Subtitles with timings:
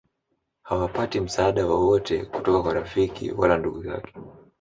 [0.63, 4.13] hawapati msaada wowote kutoka kwa rafiki wala ndugu zake